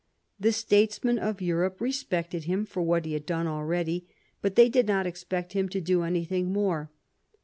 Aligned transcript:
The 0.39 0.51
statesmen 0.51 1.19
of 1.19 1.43
Europe 1.43 1.79
respected 1.79 2.45
him 2.45 2.65
for 2.65 2.81
what 2.81 3.05
he 3.05 3.13
had 3.13 3.23
done 3.23 3.45
abready, 3.45 4.05
but 4.41 4.55
they 4.55 4.67
did 4.67 4.87
not 4.87 5.05
expect 5.05 5.53
him 5.53 5.69
to 5.69 5.79
do 5.79 6.01
anything 6.01 6.51
mofe. 6.51 6.87